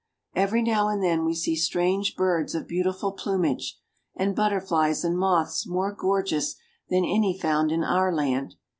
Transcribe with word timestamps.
Every 0.33 0.63
now 0.63 0.87
and 0.87 1.03
then 1.03 1.25
we 1.25 1.35
see 1.35 1.55
strange 1.55 2.15
birds 2.15 2.55
of 2.55 2.67
beautiful 2.67 3.11
plumage, 3.11 3.79
and 4.15 4.35
butterflies 4.35 5.03
and 5.03 5.15
moths 5.15 5.67
more 5.67 5.91
gorgeous 5.93 6.55
than 6.89 7.05
any 7.05 7.37
found 7.37 7.71
in 7.71 7.83
our 7.83 8.11
land. 8.11 8.55